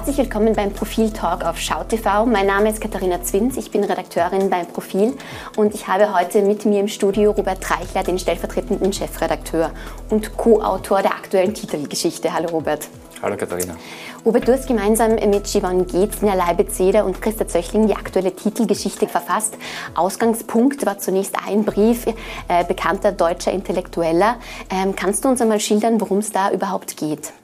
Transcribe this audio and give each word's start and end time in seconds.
Herzlich 0.00 0.16
willkommen 0.16 0.54
beim 0.54 0.72
Profil 0.72 1.10
Talk 1.10 1.44
auf 1.44 1.58
SchauTV. 1.58 2.24
Mein 2.24 2.46
Name 2.46 2.70
ist 2.70 2.80
Katharina 2.80 3.22
Zwins, 3.22 3.58
ich 3.58 3.70
bin 3.70 3.84
Redakteurin 3.84 4.48
beim 4.48 4.64
Profil 4.64 5.12
und 5.58 5.74
ich 5.74 5.88
habe 5.88 6.18
heute 6.18 6.40
mit 6.40 6.64
mir 6.64 6.80
im 6.80 6.88
Studio 6.88 7.32
Robert 7.32 7.62
Treichler, 7.62 8.02
den 8.02 8.18
stellvertretenden 8.18 8.94
Chefredakteur 8.94 9.72
und 10.08 10.38
Co-Autor 10.38 11.02
der 11.02 11.10
aktuellen 11.10 11.52
Titelgeschichte. 11.52 12.32
Hallo 12.32 12.48
Robert. 12.48 12.88
Hallo 13.20 13.36
Katharina. 13.36 13.76
Robert, 14.24 14.48
du 14.48 14.54
hast 14.54 14.66
gemeinsam 14.66 15.16
mit 15.16 15.46
Siobhan 15.46 15.86
Geetz, 15.86 16.22
Nina 16.22 16.56
Zeder 16.70 17.04
und 17.04 17.20
Christa 17.20 17.46
Zöchling 17.46 17.86
die 17.86 17.94
aktuelle 17.94 18.34
Titelgeschichte 18.34 19.06
verfasst. 19.06 19.58
Ausgangspunkt 19.94 20.86
war 20.86 20.96
zunächst 20.98 21.36
ein 21.46 21.66
Brief 21.66 22.06
äh, 22.48 22.64
bekannter 22.64 23.12
deutscher 23.12 23.52
Intellektueller. 23.52 24.36
Ähm, 24.70 24.96
kannst 24.96 25.26
du 25.26 25.28
uns 25.28 25.42
einmal 25.42 25.60
schildern, 25.60 26.00
worum 26.00 26.18
es 26.18 26.32
da 26.32 26.50
überhaupt 26.52 26.96
geht? 26.96 27.34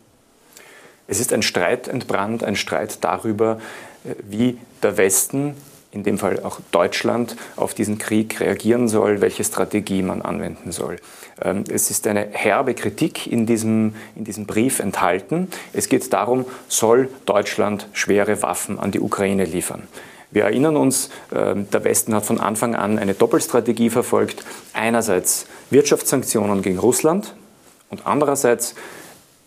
Es 1.08 1.20
ist 1.20 1.32
ein 1.32 1.42
Streit 1.42 1.88
entbrannt, 1.88 2.42
ein 2.44 2.56
Streit 2.56 2.98
darüber, 3.02 3.60
äh, 4.04 4.14
wie 4.28 4.58
der 4.82 4.96
Westen, 4.96 5.54
in 5.92 6.02
dem 6.02 6.18
Fall 6.18 6.40
auch 6.42 6.60
Deutschland, 6.72 7.36
auf 7.56 7.72
diesen 7.72 7.98
Krieg 7.98 8.40
reagieren 8.40 8.88
soll, 8.88 9.20
welche 9.20 9.44
Strategie 9.44 10.02
man 10.02 10.20
anwenden 10.20 10.72
soll. 10.72 10.96
Ähm, 11.40 11.64
es 11.68 11.90
ist 11.90 12.06
eine 12.06 12.28
herbe 12.32 12.74
Kritik 12.74 13.26
in 13.26 13.46
diesem, 13.46 13.94
in 14.14 14.24
diesem 14.24 14.46
Brief 14.46 14.80
enthalten. 14.80 15.48
Es 15.72 15.88
geht 15.88 16.12
darum, 16.12 16.44
soll 16.68 17.08
Deutschland 17.24 17.88
schwere 17.92 18.42
Waffen 18.42 18.78
an 18.78 18.90
die 18.90 19.00
Ukraine 19.00 19.44
liefern. 19.44 19.88
Wir 20.30 20.44
erinnern 20.44 20.76
uns, 20.76 21.08
ähm, 21.34 21.70
der 21.70 21.84
Westen 21.84 22.14
hat 22.14 22.26
von 22.26 22.40
Anfang 22.40 22.74
an 22.74 22.98
eine 22.98 23.14
Doppelstrategie 23.14 23.90
verfolgt. 23.90 24.44
Einerseits 24.72 25.46
Wirtschaftssanktionen 25.70 26.62
gegen 26.62 26.78
Russland 26.78 27.34
und 27.90 28.06
andererseits 28.06 28.74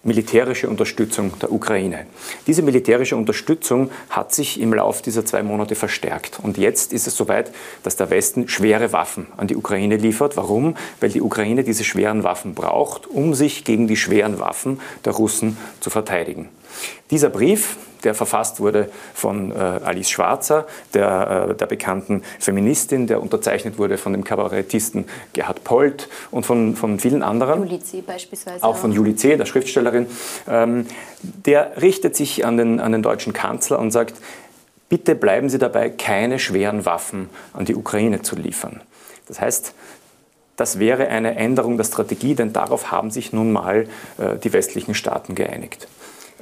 militärische 0.03 0.69
Unterstützung 0.69 1.37
der 1.39 1.51
Ukraine. 1.51 2.05
Diese 2.47 2.61
militärische 2.61 3.17
Unterstützung 3.17 3.91
hat 4.09 4.33
sich 4.33 4.59
im 4.59 4.73
Laufe 4.73 5.03
dieser 5.03 5.25
zwei 5.25 5.43
Monate 5.43 5.75
verstärkt. 5.75 6.39
Und 6.41 6.57
jetzt 6.57 6.93
ist 6.93 7.07
es 7.07 7.17
soweit, 7.17 7.51
dass 7.83 7.97
der 7.97 8.09
Westen 8.09 8.47
schwere 8.47 8.93
Waffen 8.93 9.27
an 9.35 9.47
die 9.47 9.57
Ukraine 9.57 9.97
liefert. 9.97 10.37
Warum? 10.37 10.75
Weil 11.01 11.09
die 11.09 11.21
Ukraine 11.21 11.63
diese 11.63 11.83
schweren 11.83 12.23
Waffen 12.23 12.55
braucht, 12.55 13.07
um 13.07 13.33
sich 13.33 13.65
gegen 13.65 13.87
die 13.87 13.97
schweren 13.97 14.39
Waffen 14.39 14.79
der 15.03 15.13
Russen 15.13 15.57
zu 15.81 15.89
verteidigen. 15.89 16.47
Dieser 17.11 17.29
Brief, 17.29 17.75
der 18.03 18.15
verfasst 18.15 18.59
wurde 18.59 18.89
von 19.13 19.51
äh, 19.51 19.55
Alice 19.55 20.09
Schwarzer, 20.09 20.65
der, 20.93 21.49
äh, 21.49 21.55
der 21.55 21.65
bekannten 21.65 22.23
Feministin, 22.39 23.07
der 23.07 23.21
unterzeichnet 23.21 23.77
wurde 23.77 23.97
von 23.97 24.13
dem 24.13 24.23
Kabarettisten 24.23 25.05
Gerhard 25.33 25.63
Polt 25.63 26.09
und 26.31 26.45
von, 26.45 26.75
von 26.75 26.99
vielen 26.99 27.23
anderen. 27.23 27.63
Juli 27.63 27.81
C. 27.81 28.01
beispielsweise. 28.01 28.63
Auch 28.63 28.77
von 28.77 28.91
Juli 28.91 29.15
C., 29.15 29.35
der 29.35 29.45
Schriftstellerin. 29.45 30.07
Ähm, 30.47 30.85
der 31.21 31.81
richtet 31.81 32.15
sich 32.15 32.45
an 32.45 32.57
den, 32.57 32.79
an 32.79 32.91
den 32.91 33.03
deutschen 33.03 33.33
Kanzler 33.33 33.79
und 33.79 33.91
sagt, 33.91 34.15
bitte 34.87 35.15
bleiben 35.15 35.49
Sie 35.49 35.59
dabei, 35.59 35.89
keine 35.89 36.39
schweren 36.39 36.85
Waffen 36.85 37.29
an 37.53 37.65
die 37.65 37.75
Ukraine 37.75 38.21
zu 38.21 38.35
liefern. 38.35 38.81
Das 39.27 39.39
heißt, 39.39 39.73
das 40.55 40.79
wäre 40.79 41.07
eine 41.07 41.35
Änderung 41.35 41.77
der 41.77 41.85
Strategie, 41.85 42.35
denn 42.35 42.51
darauf 42.51 42.91
haben 42.91 43.11
sich 43.11 43.31
nun 43.31 43.51
mal 43.51 43.87
äh, 44.17 44.37
die 44.43 44.51
westlichen 44.51 44.93
Staaten 44.93 45.35
geeinigt. 45.35 45.87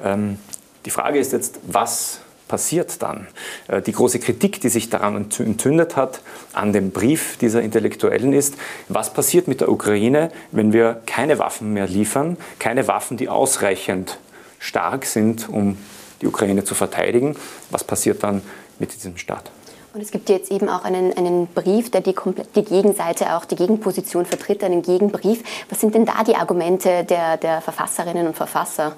Ähm, 0.03 0.39
die 0.87 0.91
Frage 0.91 1.19
ist 1.19 1.33
jetzt, 1.33 1.59
was 1.67 2.21
passiert 2.47 3.01
dann? 3.01 3.27
Äh, 3.67 3.81
die 3.81 3.91
große 3.91 4.19
Kritik, 4.19 4.61
die 4.61 4.69
sich 4.69 4.89
daran 4.89 5.17
entzündet 5.17 5.97
hat, 5.97 6.21
an 6.53 6.71
dem 6.71 6.91
Brief 6.91 7.37
dieser 7.39 7.61
Intellektuellen 7.61 8.31
ist, 8.31 8.55
was 8.87 9.11
passiert 9.11 9.49
mit 9.49 9.59
der 9.59 9.69
Ukraine, 9.69 10.31
wenn 10.53 10.71
wir 10.71 11.01
keine 11.05 11.39
Waffen 11.39 11.73
mehr 11.73 11.87
liefern, 11.87 12.37
keine 12.57 12.87
Waffen, 12.87 13.17
die 13.17 13.27
ausreichend 13.27 14.17
stark 14.59 15.03
sind, 15.03 15.49
um 15.49 15.77
die 16.21 16.27
Ukraine 16.27 16.63
zu 16.63 16.73
verteidigen? 16.73 17.35
Was 17.69 17.83
passiert 17.83 18.23
dann 18.23 18.41
mit 18.79 18.95
diesem 18.95 19.17
Staat? 19.17 19.51
Und 19.93 19.99
es 19.99 20.11
gibt 20.11 20.29
jetzt 20.29 20.51
eben 20.51 20.69
auch 20.69 20.85
einen, 20.85 21.11
einen 21.17 21.47
Brief, 21.47 21.91
der 21.91 21.99
die, 21.99 22.15
die, 22.55 22.63
Gegenseite, 22.63 23.35
auch 23.35 23.43
die 23.43 23.57
Gegenposition 23.57 24.25
vertritt, 24.25 24.63
einen 24.63 24.83
Gegenbrief. 24.83 25.43
Was 25.67 25.81
sind 25.81 25.95
denn 25.95 26.05
da 26.05 26.23
die 26.23 26.37
Argumente 26.37 27.03
der, 27.03 27.35
der 27.35 27.59
Verfasserinnen 27.59 28.25
und 28.25 28.37
Verfasser? 28.37 28.95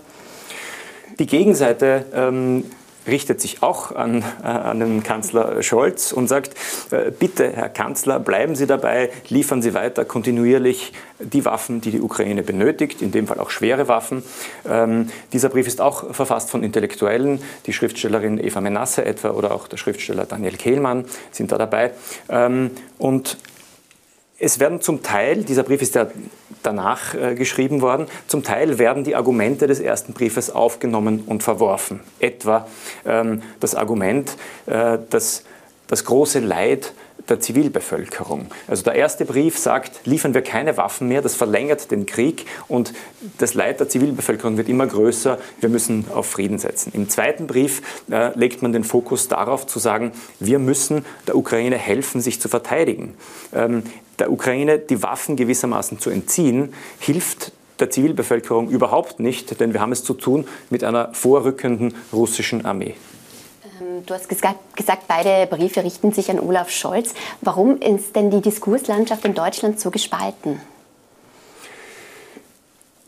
Die 1.19 1.27
Gegenseite 1.27 2.05
ähm, 2.13 2.63
richtet 3.05 3.41
sich 3.41 3.61
auch 3.61 3.93
an, 3.93 4.23
äh, 4.41 4.45
an 4.45 4.79
den 4.79 5.03
Kanzler 5.03 5.61
Scholz 5.63 6.13
und 6.13 6.27
sagt, 6.27 6.55
äh, 6.91 7.11
bitte, 7.11 7.51
Herr 7.51 7.67
Kanzler, 7.67 8.19
bleiben 8.19 8.55
Sie 8.55 8.67
dabei, 8.67 9.09
liefern 9.27 9.61
Sie 9.61 9.73
weiter 9.73 10.05
kontinuierlich 10.05 10.93
die 11.19 11.43
Waffen, 11.43 11.81
die 11.81 11.91
die 11.91 12.01
Ukraine 12.01 12.41
benötigt, 12.41 13.01
in 13.01 13.11
dem 13.11 13.27
Fall 13.27 13.39
auch 13.39 13.49
schwere 13.49 13.89
Waffen. 13.89 14.23
Ähm, 14.67 15.09
dieser 15.33 15.49
Brief 15.49 15.67
ist 15.67 15.81
auch 15.81 16.13
verfasst 16.13 16.49
von 16.49 16.63
Intellektuellen, 16.63 17.41
die 17.65 17.73
Schriftstellerin 17.73 18.41
Eva 18.41 18.61
Menasse 18.61 19.03
etwa 19.03 19.31
oder 19.31 19.51
auch 19.51 19.67
der 19.67 19.77
Schriftsteller 19.77 20.25
Daniel 20.25 20.55
Kehlmann 20.55 21.03
sind 21.31 21.51
da 21.51 21.57
dabei. 21.57 21.91
Ähm, 22.29 22.71
und 22.97 23.37
es 24.39 24.59
werden 24.59 24.81
zum 24.81 25.03
Teil, 25.03 25.43
dieser 25.43 25.63
Brief 25.63 25.81
ist 25.81 25.95
ja 25.95 26.07
danach 26.63 27.13
äh, 27.13 27.35
geschrieben 27.35 27.81
worden, 27.81 28.07
zum 28.27 28.43
Teil 28.43 28.79
werden 28.79 29.03
die 29.03 29.15
Argumente 29.15 29.67
des 29.67 29.79
ersten 29.79 30.13
Briefes 30.13 30.49
aufgenommen 30.49 31.23
und 31.25 31.43
verworfen. 31.43 31.99
Etwa 32.19 32.67
ähm, 33.05 33.41
das 33.59 33.75
Argument, 33.75 34.35
äh, 34.65 34.97
dass 35.09 35.43
das 35.87 36.05
große 36.05 36.39
Leid 36.39 36.93
der 37.29 37.39
Zivilbevölkerung. 37.39 38.47
Also 38.67 38.83
der 38.83 38.95
erste 38.95 39.25
Brief 39.25 39.57
sagt, 39.57 40.05
liefern 40.05 40.33
wir 40.33 40.41
keine 40.41 40.77
Waffen 40.77 41.07
mehr, 41.07 41.21
das 41.21 41.35
verlängert 41.35 41.91
den 41.91 42.05
Krieg 42.05 42.45
und 42.67 42.93
das 43.37 43.53
Leid 43.53 43.79
der 43.79 43.89
Zivilbevölkerung 43.89 44.57
wird 44.57 44.69
immer 44.69 44.87
größer, 44.87 45.37
wir 45.59 45.69
müssen 45.69 46.05
auf 46.13 46.27
Frieden 46.27 46.59
setzen. 46.59 46.91
Im 46.93 47.09
zweiten 47.09 47.47
Brief 47.47 47.81
äh, 48.11 48.37
legt 48.37 48.61
man 48.61 48.73
den 48.73 48.83
Fokus 48.83 49.27
darauf 49.27 49.67
zu 49.67 49.79
sagen, 49.79 50.11
wir 50.39 50.59
müssen 50.59 51.05
der 51.27 51.35
Ukraine 51.35 51.77
helfen, 51.77 52.21
sich 52.21 52.41
zu 52.41 52.49
verteidigen. 52.49 53.15
Ähm, 53.53 53.83
der 54.19 54.31
Ukraine 54.31 54.79
die 54.79 55.01
Waffen 55.01 55.35
gewissermaßen 55.35 55.99
zu 55.99 56.09
entziehen, 56.09 56.73
hilft 56.99 57.53
der 57.79 57.89
Zivilbevölkerung 57.89 58.69
überhaupt 58.69 59.19
nicht, 59.19 59.59
denn 59.59 59.73
wir 59.73 59.79
haben 59.79 59.91
es 59.91 60.03
zu 60.03 60.13
tun 60.13 60.45
mit 60.69 60.83
einer 60.83 61.13
vorrückenden 61.13 61.93
russischen 62.11 62.65
Armee. 62.65 62.95
Ähm, 63.79 64.05
du 64.05 64.13
hast 64.13 64.29
gesagt, 64.29 65.07
beide 65.07 65.47
Briefe 65.47 65.83
richten 65.83 66.11
sich 66.11 66.29
an 66.29 66.39
Olaf 66.39 66.69
Scholz. 66.69 67.13
Warum 67.41 67.79
ist 67.79 68.15
denn 68.15 68.31
die 68.31 68.41
Diskurslandschaft 68.41 69.25
in 69.25 69.33
Deutschland 69.33 69.79
so 69.79 69.91
gespalten? 69.91 70.61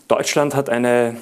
Deutschland 0.07 0.55
hat 0.55 0.69
eine 0.69 1.15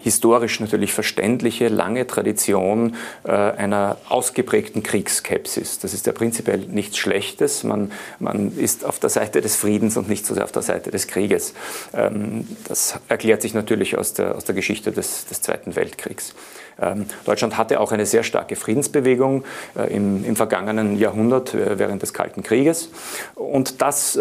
historisch 0.00 0.60
natürlich 0.60 0.92
verständliche, 0.92 1.68
lange 1.68 2.06
Tradition 2.06 2.96
äh, 3.24 3.30
einer 3.30 3.98
ausgeprägten 4.08 4.82
Kriegskepsis. 4.82 5.78
Das 5.78 5.94
ist 5.94 6.06
ja 6.06 6.12
prinzipiell 6.12 6.58
nichts 6.58 6.96
Schlechtes. 6.96 7.64
Man, 7.64 7.92
man 8.18 8.56
ist 8.56 8.84
auf 8.84 8.98
der 8.98 9.10
Seite 9.10 9.40
des 9.40 9.56
Friedens 9.56 9.96
und 9.96 10.08
nicht 10.08 10.26
so 10.26 10.34
sehr 10.34 10.44
auf 10.44 10.52
der 10.52 10.62
Seite 10.62 10.90
des 10.90 11.06
Krieges. 11.06 11.54
Ähm, 11.92 12.48
das 12.66 12.98
erklärt 13.08 13.42
sich 13.42 13.54
natürlich 13.54 13.98
aus 13.98 14.14
der, 14.14 14.34
aus 14.34 14.44
der 14.44 14.54
Geschichte 14.54 14.90
des, 14.90 15.26
des 15.26 15.42
Zweiten 15.42 15.76
Weltkriegs. 15.76 16.34
Ähm, 16.80 17.06
Deutschland 17.24 17.58
hatte 17.58 17.80
auch 17.80 17.92
eine 17.92 18.06
sehr 18.06 18.22
starke 18.22 18.56
Friedensbewegung 18.56 19.44
äh, 19.76 19.94
im, 19.94 20.24
im, 20.24 20.34
vergangenen 20.36 20.98
Jahrhundert 20.98 21.52
äh, 21.52 21.78
während 21.78 22.00
des 22.02 22.14
Kalten 22.14 22.42
Krieges. 22.42 22.90
Und 23.34 23.82
das 23.82 24.18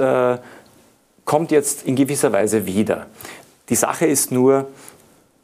kommt 1.25 1.51
jetzt 1.51 1.83
in 1.83 1.95
gewisser 1.95 2.31
Weise 2.31 2.65
wieder. 2.65 3.05
Die 3.69 3.75
Sache 3.75 4.07
ist 4.07 4.31
nur, 4.31 4.67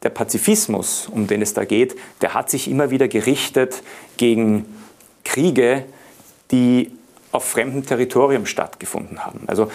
der 0.02 0.10
Pazifismus, 0.10 1.08
um 1.10 1.26
den 1.26 1.42
es 1.42 1.54
da 1.54 1.64
geht, 1.64 1.96
der 2.20 2.34
hat 2.34 2.50
sich 2.50 2.68
immer 2.70 2.90
wieder 2.90 3.08
gerichtet 3.08 3.82
gegen 4.16 4.66
Kriege, 5.24 5.84
die 6.50 6.92
auf 7.32 7.44
fremdem 7.44 7.84
Territorium 7.84 8.46
stattgefunden 8.46 9.24
haben. 9.24 9.44
Also 9.46 9.70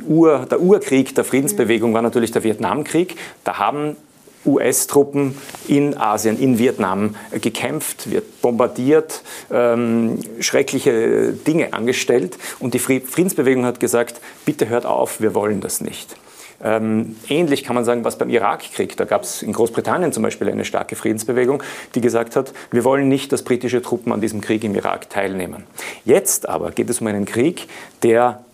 Ur, 0.00 0.46
der 0.50 0.60
Urkrieg 0.60 1.14
der 1.14 1.24
Friedensbewegung 1.24 1.92
war 1.92 2.02
natürlich 2.02 2.30
der 2.30 2.42
Vietnamkrieg. 2.44 3.16
Da 3.44 3.58
haben 3.58 3.96
US-Truppen 4.44 5.36
in 5.68 5.96
Asien, 5.96 6.38
in 6.38 6.58
Vietnam 6.58 7.14
gekämpft, 7.40 8.10
wird 8.10 8.40
bombardiert, 8.42 9.22
ähm, 9.50 10.18
schreckliche 10.40 11.32
Dinge 11.32 11.72
angestellt. 11.72 12.38
Und 12.58 12.74
die 12.74 12.78
Friedensbewegung 12.78 13.64
hat 13.64 13.80
gesagt, 13.80 14.20
bitte 14.44 14.68
hört 14.68 14.86
auf, 14.86 15.20
wir 15.20 15.34
wollen 15.34 15.60
das 15.60 15.80
nicht. 15.80 16.16
Ähm, 16.64 17.16
ähnlich 17.28 17.64
kann 17.64 17.74
man 17.74 17.84
sagen, 17.84 18.04
was 18.04 18.18
beim 18.18 18.30
Irakkrieg. 18.30 18.96
Da 18.96 19.04
gab 19.04 19.22
es 19.22 19.42
in 19.42 19.52
Großbritannien 19.52 20.12
zum 20.12 20.22
Beispiel 20.22 20.48
eine 20.48 20.64
starke 20.64 20.96
Friedensbewegung, 20.96 21.62
die 21.94 22.00
gesagt 22.00 22.36
hat, 22.36 22.52
wir 22.70 22.84
wollen 22.84 23.08
nicht, 23.08 23.32
dass 23.32 23.42
britische 23.42 23.82
Truppen 23.82 24.12
an 24.12 24.20
diesem 24.20 24.40
Krieg 24.40 24.62
im 24.64 24.74
Irak 24.74 25.10
teilnehmen. 25.10 25.64
Jetzt 26.04 26.48
aber 26.48 26.70
geht 26.70 26.88
es 26.88 27.00
um 27.00 27.08
einen 27.08 27.24
Krieg, 27.24 27.68
der 28.02 28.44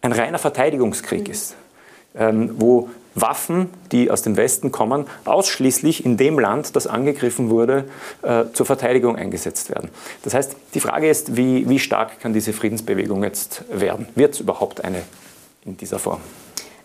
ein 0.00 0.12
reiner 0.12 0.38
Verteidigungskrieg 0.38 1.28
ist, 1.28 1.54
ähm, 2.16 2.56
wo 2.58 2.90
Waffen, 3.14 3.68
die 3.92 4.10
aus 4.10 4.22
dem 4.22 4.36
Westen 4.36 4.72
kommen, 4.72 5.06
ausschließlich 5.24 6.04
in 6.04 6.16
dem 6.16 6.38
Land, 6.38 6.74
das 6.76 6.86
angegriffen 6.86 7.50
wurde, 7.50 7.84
äh, 8.22 8.44
zur 8.52 8.66
Verteidigung 8.66 9.16
eingesetzt 9.16 9.70
werden. 9.70 9.90
Das 10.22 10.34
heißt, 10.34 10.56
die 10.74 10.80
Frage 10.80 11.08
ist, 11.08 11.36
wie, 11.36 11.68
wie 11.68 11.78
stark 11.78 12.20
kann 12.20 12.32
diese 12.32 12.52
Friedensbewegung 12.52 13.22
jetzt 13.22 13.64
werden? 13.70 14.08
Wird 14.14 14.34
es 14.34 14.40
überhaupt 14.40 14.82
eine 14.82 15.02
in 15.64 15.76
dieser 15.76 15.98
Form? 15.98 16.20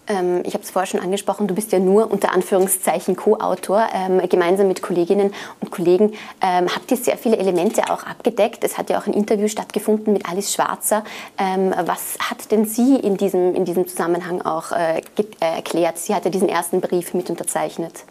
Ähm, 0.08 0.42
ich 0.46 0.54
habe 0.54 0.64
es 0.64 0.72
vorher 0.72 0.88
schon 0.88 1.00
angesprochen, 1.00 1.48
du 1.48 1.56
bist 1.56 1.72
ja 1.72 1.80
nur 1.80 2.12
unter 2.12 2.34
Anführungszeichen 2.34 3.16
Co-Autor. 3.16 3.88
Ähm, 3.94 4.22
gemeinsam 4.30 4.68
mit 4.68 4.82
Kolleginnen 4.82 5.34
und 5.60 5.72
Kollegen 5.72 6.14
ähm, 6.42 6.68
habt 6.74 6.90
ihr 6.92 6.98
sehr 6.98 7.18
viele 7.18 7.38
Elemente 7.38 7.84
auch 7.90 8.04
abgedeckt. 8.04 8.64
Es 8.64 8.78
hat 8.78 8.90
ja 8.90 9.00
auch 9.00 9.08
ein 9.08 9.14
Interview 9.14 9.48
stattgefunden 9.48 10.14
mit 10.14 10.28
Alice 10.30 10.54
Schwarzer. 10.54 11.04
Ähm, 11.38 11.74
was 11.86 12.18
hat 12.20 12.52
denn 12.52 12.66
sie 12.66 12.96
in 12.96 13.18
diesem, 13.18 13.56
in 13.56 13.66
diesem 13.66 13.88
Zusammenhang 13.88 14.42
auch 14.42 14.72
äh, 14.72 15.00
äh, 15.00 15.02
erklärt? 15.40 15.98
Sie 15.98 16.14
hat 16.16 16.26
ja 16.26 16.32
diesen 16.32 16.50
ersten 16.50 16.82
Brief 16.82 17.14
mit 17.14 17.30
unterzeichnet. 17.30 18.04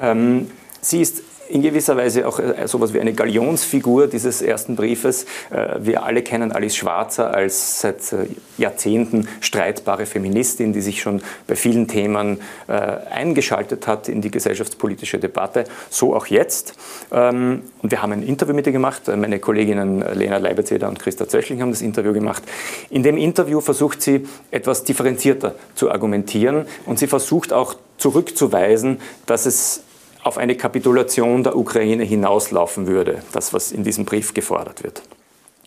Ähm, 0.00 0.50
sie 0.80 1.00
ist 1.00 1.22
in 1.52 1.60
gewisser 1.60 1.96
Weise 1.98 2.26
auch 2.26 2.38
äh, 2.38 2.66
sowas 2.66 2.94
wie 2.94 3.00
eine 3.00 3.12
Galionsfigur 3.12 4.06
dieses 4.06 4.40
ersten 4.40 4.74
Briefes. 4.74 5.26
Äh, 5.50 5.80
wir 5.80 6.02
alle 6.02 6.22
kennen 6.22 6.50
Alice 6.50 6.76
Schwarzer 6.76 7.32
als 7.32 7.80
seit 7.80 8.12
äh, 8.12 8.26
Jahrzehnten 8.56 9.28
streitbare 9.40 10.06
Feministin, 10.06 10.72
die 10.72 10.80
sich 10.80 11.02
schon 11.02 11.22
bei 11.46 11.56
vielen 11.56 11.88
Themen 11.88 12.38
eingeschaltet 12.68 13.86
hat 13.86 14.08
in 14.08 14.20
die 14.20 14.30
gesellschaftspolitische 14.30 15.18
Debatte. 15.18 15.64
So 15.90 16.14
auch 16.14 16.26
jetzt. 16.26 16.74
Ähm, 17.10 17.62
und 17.82 17.90
wir 17.90 18.02
haben 18.02 18.12
ein 18.12 18.22
Interview 18.22 18.54
mit 18.54 18.66
ihr 18.66 18.72
gemacht. 18.72 19.08
Meine 19.08 19.38
Kolleginnen 19.38 20.04
Lena 20.14 20.38
Leiberzeder 20.38 20.88
und 20.88 20.98
Christa 20.98 21.28
Zöchling 21.28 21.60
haben 21.60 21.70
das 21.70 21.82
Interview 21.82 22.12
gemacht. 22.12 22.42
In 22.90 23.02
dem 23.02 23.16
Interview 23.16 23.60
versucht 23.60 24.00
sie 24.00 24.26
etwas 24.50 24.84
differenzierter 24.84 25.54
zu 25.74 25.90
argumentieren 25.90 26.66
und 26.86 26.98
sie 26.98 27.06
versucht 27.06 27.52
auch 27.52 27.74
zurückzuweisen, 27.98 29.00
dass 29.26 29.46
es 29.46 29.82
auf 30.22 30.38
eine 30.38 30.56
Kapitulation 30.56 31.42
der 31.42 31.56
Ukraine 31.56 32.04
hinauslaufen 32.04 32.86
würde, 32.86 33.22
das, 33.32 33.52
was 33.52 33.72
in 33.72 33.84
diesem 33.84 34.04
Brief 34.04 34.34
gefordert 34.34 34.82
wird. 34.82 35.02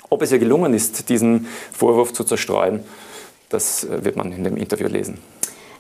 Ob 0.10 0.22
es 0.22 0.32
ihr 0.32 0.40
gelungen 0.40 0.74
ist, 0.74 1.10
diesen 1.10 1.48
Vorwurf 1.72 2.14
zu 2.14 2.24
zerstreuen, 2.24 2.84
das 3.50 3.84
äh, 3.84 4.04
wird 4.04 4.16
man 4.16 4.32
in 4.32 4.44
dem 4.44 4.58
Interview 4.58 4.88
lesen. 4.88 5.20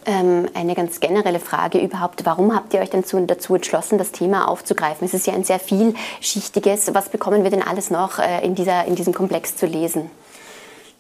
Ähm, 0.08 0.48
eine 0.54 0.76
ganz 0.76 1.00
generelle 1.00 1.40
Frage 1.40 1.80
überhaupt. 1.80 2.26
Warum 2.26 2.54
habt 2.54 2.74
ihr 2.74 2.80
euch 2.80 2.92
denn 2.92 3.04
dazu 3.28 3.56
entschlossen, 3.56 3.98
das 3.98 4.12
Thema 4.12 4.48
aufzugreifen? 4.48 5.06
Es 5.08 5.16
ist 5.16 5.26
ja 5.26 5.34
ein 5.34 5.44
sehr 5.44 5.60
vielschichtiges. 5.60 6.94
Was 6.94 7.10
bekommen 7.10 7.44
wir 7.44 7.50
denn 7.50 7.64
alles 7.64 7.90
noch 7.90 8.20
äh, 8.20 8.46
in, 8.46 8.54
dieser, 8.54 8.86
in 8.86 8.96
diesem 8.96 9.14
Komplex 9.14 9.56
zu 9.56 9.66
lesen? 9.66 10.12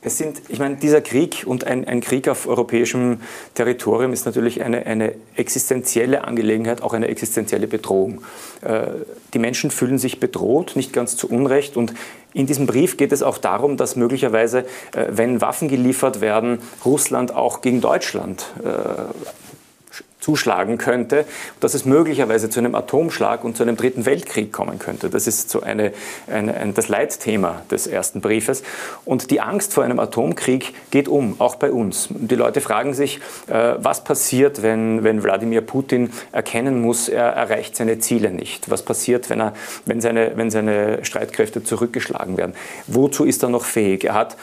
Es 0.05 0.19
sind, 0.19 0.39
ich 0.49 0.59
meine, 0.59 0.75
dieser 0.75 1.01
Krieg 1.01 1.45
und 1.47 1.65
ein, 1.65 1.87
ein, 1.87 1.99
Krieg 1.99 2.27
auf 2.27 2.47
europäischem 2.47 3.21
Territorium 3.55 4.13
ist 4.13 4.27
natürlich 4.27 4.61
eine, 4.61 4.85
eine 4.85 5.15
existenzielle 5.35 6.25
Angelegenheit, 6.25 6.83
auch 6.83 6.93
eine 6.93 7.07
existenzielle 7.07 7.65
Bedrohung. 7.65 8.21
Äh, 8.61 8.85
die 9.33 9.39
Menschen 9.39 9.71
fühlen 9.71 9.97
sich 9.97 10.19
bedroht, 10.19 10.73
nicht 10.75 10.93
ganz 10.93 11.17
zu 11.17 11.27
Unrecht. 11.27 11.75
Und 11.75 11.95
in 12.35 12.45
diesem 12.45 12.67
Brief 12.67 12.97
geht 12.97 13.13
es 13.13 13.23
auch 13.23 13.39
darum, 13.39 13.77
dass 13.77 13.95
möglicherweise, 13.95 14.59
äh, 14.59 15.07
wenn 15.09 15.41
Waffen 15.41 15.69
geliefert 15.69 16.21
werden, 16.21 16.59
Russland 16.85 17.33
auch 17.33 17.61
gegen 17.61 17.81
Deutschland 17.81 18.45
äh, 18.63 18.69
zuschlagen 20.25 20.79
könnte, 20.79 21.25
dass 21.59 21.75
es 21.75 21.85
möglicherweise 21.85 22.49
zu 22.49 22.59
einem 22.59 22.73
Atomschlag 22.73 23.43
und 23.43 23.55
zu 23.55 23.61
einem 23.61 23.77
dritten 23.77 24.07
Weltkrieg 24.07 24.51
kommen 24.51 24.79
könnte. 24.79 25.11
Das 25.11 25.27
ist 25.27 25.51
so 25.51 25.61
eine, 25.61 25.93
eine, 26.25 26.55
ein, 26.55 26.73
das 26.73 26.87
Leitthema 26.87 27.61
des 27.69 27.85
ersten 27.85 28.21
Briefes. 28.21 28.63
Und 29.05 29.29
die 29.29 29.39
Angst 29.39 29.71
vor 29.71 29.83
einem 29.83 29.99
Atomkrieg 29.99 30.73
geht 30.89 31.07
um, 31.07 31.35
auch 31.37 31.57
bei 31.57 31.71
uns. 31.71 32.09
Die 32.09 32.33
Leute 32.33 32.59
fragen 32.59 32.95
sich, 32.95 33.19
äh, 33.45 33.75
was 33.77 34.03
passiert, 34.03 34.63
wenn, 34.63 35.03
wenn 35.03 35.21
Wladimir 35.21 35.61
Putin 35.61 36.09
erkennen 36.31 36.81
muss, 36.81 37.07
er 37.07 37.25
erreicht 37.25 37.75
seine 37.75 37.99
Ziele 37.99 38.31
nicht? 38.31 38.71
Was 38.71 38.81
passiert, 38.81 39.29
wenn, 39.29 39.39
er, 39.39 39.53
wenn, 39.85 40.01
seine, 40.01 40.31
wenn 40.37 40.49
seine 40.49 41.05
Streitkräfte 41.05 41.63
zurückgeschlagen 41.63 42.35
werden? 42.35 42.55
Wozu 42.87 43.25
ist 43.25 43.43
er 43.43 43.49
noch 43.49 43.63
fähig? 43.63 44.05
Er 44.05 44.15
hat 44.15 44.37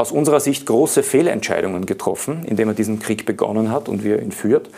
aus 0.00 0.12
unserer 0.12 0.38
Sicht 0.38 0.64
große 0.64 1.02
Fehlentscheidungen 1.02 1.84
getroffen, 1.84 2.44
indem 2.44 2.68
er 2.68 2.74
diesen 2.74 3.00
Krieg 3.00 3.26
begonnen 3.26 3.72
hat 3.72 3.88
und 3.88 4.04
wie 4.04 4.12
er 4.12 4.22
ihn 4.22 4.30
führt. 4.30 4.70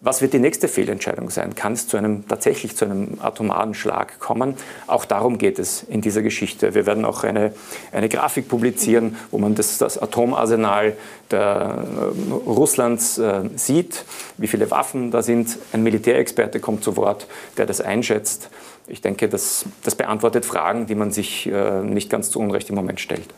Was 0.00 0.22
wird 0.22 0.32
die 0.32 0.38
nächste 0.38 0.68
Fehlentscheidung 0.68 1.28
sein? 1.28 1.56
Kann 1.56 1.72
es 1.72 1.88
zu 1.88 1.96
einem, 1.96 2.26
tatsächlich 2.28 2.76
zu 2.76 2.84
einem 2.84 3.18
atomaren 3.20 3.74
Schlag 3.74 4.20
kommen? 4.20 4.54
Auch 4.86 5.04
darum 5.04 5.38
geht 5.38 5.58
es 5.58 5.82
in 5.82 6.02
dieser 6.02 6.22
Geschichte. 6.22 6.72
Wir 6.74 6.86
werden 6.86 7.04
auch 7.04 7.24
eine, 7.24 7.52
eine 7.90 8.08
Grafik 8.08 8.48
publizieren, 8.48 9.16
wo 9.32 9.38
man 9.38 9.56
das, 9.56 9.76
das 9.76 9.98
Atomarsenal 10.00 10.96
der, 11.32 11.84
äh, 11.98 12.32
Russlands 12.48 13.18
äh, 13.18 13.50
sieht, 13.56 14.04
wie 14.38 14.46
viele 14.46 14.70
Waffen 14.70 15.10
da 15.10 15.20
sind. 15.20 15.58
Ein 15.72 15.82
Militärexperte 15.82 16.60
kommt 16.60 16.84
zu 16.84 16.96
Wort, 16.96 17.26
der 17.56 17.66
das 17.66 17.80
einschätzt. 17.80 18.50
Ich 18.86 19.00
denke, 19.00 19.28
das, 19.28 19.64
das 19.82 19.96
beantwortet 19.96 20.46
Fragen, 20.46 20.86
die 20.86 20.94
man 20.94 21.10
sich 21.10 21.46
äh, 21.46 21.82
nicht 21.82 22.08
ganz 22.08 22.30
zu 22.30 22.38
Unrecht 22.38 22.70
im 22.70 22.76
Moment 22.76 23.00
stellt. 23.00 23.28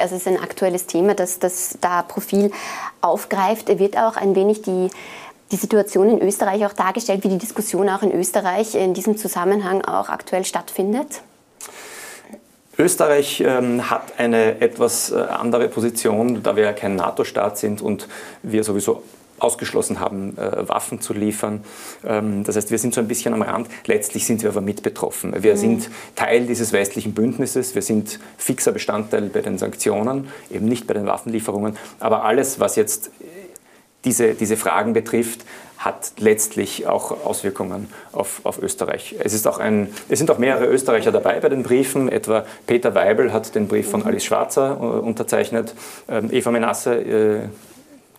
Also 0.00 0.14
es 0.14 0.22
ist 0.22 0.28
ein 0.28 0.40
aktuelles 0.40 0.86
Thema, 0.86 1.14
das 1.14 1.38
das 1.38 1.78
da 1.80 2.02
Profil 2.02 2.52
aufgreift. 3.00 3.68
Er 3.68 3.78
wird 3.78 3.96
auch 3.96 4.16
ein 4.16 4.36
wenig 4.36 4.62
die, 4.62 4.90
die 5.50 5.56
Situation 5.56 6.08
in 6.08 6.22
Österreich 6.22 6.64
auch 6.64 6.72
dargestellt, 6.72 7.24
wie 7.24 7.28
die 7.28 7.38
Diskussion 7.38 7.88
auch 7.88 8.02
in 8.02 8.12
Österreich 8.12 8.74
in 8.76 8.94
diesem 8.94 9.16
Zusammenhang 9.16 9.84
auch 9.84 10.08
aktuell 10.08 10.44
stattfindet. 10.44 11.20
Österreich 12.78 13.40
ähm, 13.40 13.90
hat 13.90 14.18
eine 14.18 14.60
etwas 14.60 15.10
äh, 15.10 15.16
andere 15.16 15.68
Position, 15.68 16.42
da 16.42 16.56
wir 16.56 16.64
ja 16.64 16.72
kein 16.72 16.94
NATO-Staat 16.94 17.58
sind 17.58 17.80
und 17.80 18.06
wir 18.42 18.64
sowieso 18.64 19.02
ausgeschlossen 19.38 20.00
haben, 20.00 20.36
äh, 20.38 20.68
Waffen 20.68 21.00
zu 21.00 21.12
liefern. 21.12 21.64
Ähm, 22.04 22.44
das 22.44 22.56
heißt, 22.56 22.70
wir 22.70 22.78
sind 22.78 22.94
so 22.94 23.00
ein 23.00 23.08
bisschen 23.08 23.34
am 23.34 23.42
Rand. 23.42 23.68
Letztlich 23.86 24.26
sind 24.26 24.42
wir 24.42 24.50
aber 24.50 24.60
mit 24.60 24.82
betroffen. 24.82 25.34
Wir 25.42 25.54
mhm. 25.54 25.58
sind 25.58 25.90
Teil 26.14 26.46
dieses 26.46 26.72
westlichen 26.72 27.14
Bündnisses. 27.14 27.74
Wir 27.74 27.82
sind 27.82 28.18
fixer 28.36 28.72
Bestandteil 28.72 29.28
bei 29.28 29.40
den 29.40 29.58
Sanktionen, 29.58 30.28
eben 30.50 30.66
nicht 30.66 30.86
bei 30.86 30.94
den 30.94 31.06
Waffenlieferungen. 31.06 31.76
Aber 32.00 32.24
alles, 32.24 32.60
was 32.60 32.76
jetzt 32.76 33.10
diese, 34.04 34.34
diese 34.34 34.56
Fragen 34.56 34.92
betrifft, 34.92 35.44
hat 35.78 36.12
letztlich 36.18 36.86
auch 36.86 37.24
Auswirkungen 37.24 37.88
auf, 38.12 38.40
auf 38.44 38.60
Österreich. 38.62 39.16
Es, 39.22 39.34
ist 39.34 39.46
auch 39.46 39.58
ein, 39.58 39.88
es 40.08 40.18
sind 40.18 40.30
auch 40.30 40.38
mehrere 40.38 40.66
Österreicher 40.66 41.12
dabei 41.12 41.38
bei 41.40 41.48
den 41.48 41.62
Briefen, 41.62 42.08
etwa 42.08 42.46
Peter 42.66 42.94
Weibel 42.94 43.32
hat 43.32 43.54
den 43.54 43.68
Brief 43.68 43.90
von 43.90 44.00
mhm. 44.00 44.06
Alice 44.06 44.24
Schwarzer 44.24 44.78
äh, 44.80 44.84
unterzeichnet, 44.84 45.74
ähm, 46.08 46.30
Eva 46.32 46.50
Menasse 46.50 46.94
äh, 46.94 47.38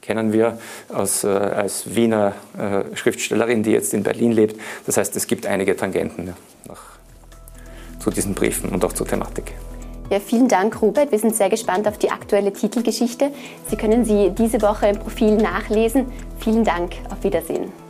kennen 0.07 0.31
wir 0.31 0.57
aus, 0.92 1.25
äh, 1.25 1.27
als 1.27 1.94
Wiener 1.94 2.33
äh, 2.57 2.95
Schriftstellerin, 2.95 3.62
die 3.62 3.71
jetzt 3.71 3.94
in 3.94 4.04
Berlin 4.04 4.31
lebt. 4.31 4.59
Das 4.86 4.95
heißt, 4.98 5.15
es 5.18 5.27
gibt 5.27 5.45
einige 5.45 5.75
Tangenten 5.75 6.33
nach, 6.68 6.81
zu 8.00 8.09
diesen 8.09 8.33
Briefen 8.33 8.69
und 8.69 8.83
auch 8.86 8.94
zur 8.94 9.06
Thematik. 9.06 9.54
Ja, 10.09 10.21
vielen 10.21 10.48
Dank, 10.48 10.81
Robert. 10.81 11.12
Wir 11.12 11.19
sind 11.19 11.36
sehr 11.36 11.50
gespannt 11.50 11.86
auf 11.86 11.98
die 11.98 12.09
aktuelle 12.09 12.54
Titelgeschichte. 12.54 13.31
Sie 13.69 13.76
können 13.76 14.06
sie 14.06 14.31
diese 14.31 14.61
Woche 14.61 14.87
im 14.87 14.97
Profil 14.97 15.35
nachlesen. 15.35 16.06
Vielen 16.40 16.64
Dank. 16.64 16.94
Auf 17.11 17.21
Wiedersehen. 17.26 17.86